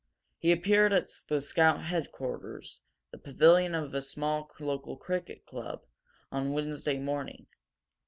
He 0.39 0.51
appeared 0.51 0.93
at 0.93 1.11
the 1.27 1.39
scout 1.41 1.83
headquarters, 1.83 2.81
the 3.11 3.19
pavilion 3.19 3.75
of 3.75 3.93
a 3.93 4.01
small 4.01 4.49
local 4.59 4.97
cricket 4.97 5.45
club, 5.45 5.83
on 6.31 6.53
Wednesday 6.53 6.97
morning. 6.97 7.45